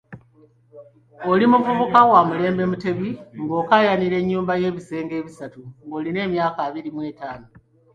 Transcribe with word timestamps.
Oli 1.31 1.45
muvubuka 1.51 1.99
wa 2.11 2.21
mulembe 2.29 2.63
Mutebi 2.71 3.09
ng'okaayanira 3.41 4.17
nnyumba 4.21 4.53
ey'ebisenge 4.55 5.13
ebisatu 5.21 5.61
ng'olina 5.85 6.19
emyaka 6.27 6.59
abiri 6.67 6.89
mw'etaano. 6.95 7.47